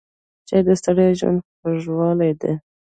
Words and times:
چای 0.47 0.61
د 0.67 0.69
ستړي 0.79 1.07
ژوند 1.19 1.39
خوږوالی 1.59 2.31
دی. 2.41 2.53